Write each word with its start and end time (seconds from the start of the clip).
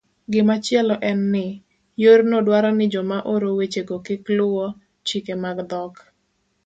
Gimachielo 0.31 0.95
en 1.09 1.19
ni, 1.33 1.47
yorno 2.03 2.37
dwaro 2.45 2.69
ni 2.77 2.85
joma 2.93 3.17
oro 3.33 3.49
wechego 3.59 3.95
kik 4.05 4.23
luwo 4.37 4.65
chike 5.07 5.33
mag 5.43 5.57
dhok 5.69 5.95